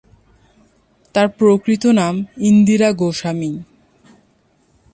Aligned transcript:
তার 1.15 1.27
প্রকৃত 1.29 1.83
নাম 1.91 2.15
"ইন্দিরা 2.41 2.89
গোস্বামী"। 2.91 3.51